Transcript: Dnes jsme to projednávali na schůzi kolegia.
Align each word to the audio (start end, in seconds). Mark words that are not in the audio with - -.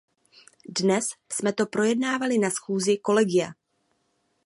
Dnes 0.79 1.05
jsme 1.31 1.53
to 1.53 1.65
projednávali 1.65 2.37
na 2.37 2.49
schůzi 2.49 2.97
kolegia. 2.97 3.51